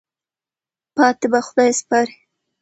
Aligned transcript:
پاتې 0.95 1.25
په 1.31 1.39
خدای 1.47 1.69
سپارئ. 1.79 2.15